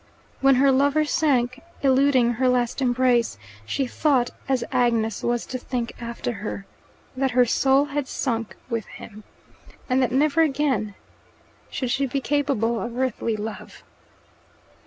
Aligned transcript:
When 0.39 0.55
her 0.55 0.71
lover 0.71 1.05
sank, 1.05 1.61
eluding 1.83 2.31
her 2.31 2.49
last 2.49 2.81
embrace, 2.81 3.37
she 3.67 3.85
thought, 3.85 4.31
as 4.49 4.63
Agnes 4.71 5.21
was 5.21 5.45
to 5.45 5.59
think 5.59 5.93
after 6.01 6.31
her, 6.41 6.65
that 7.15 7.29
her 7.37 7.45
soul 7.45 7.85
had 7.85 8.07
sunk 8.07 8.55
with 8.67 8.87
him, 8.87 9.23
and 9.87 10.01
that 10.01 10.11
never 10.11 10.41
again 10.41 10.95
should 11.69 11.91
she 11.91 12.07
be 12.07 12.19
capable 12.19 12.81
of 12.81 12.97
earthly 12.97 13.37
love. 13.37 13.83